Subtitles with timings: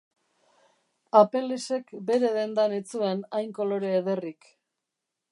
[1.17, 4.49] Apelesek bere dendan ez zuen hain kolore ederrik.